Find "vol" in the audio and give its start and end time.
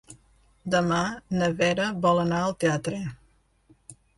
2.07-2.23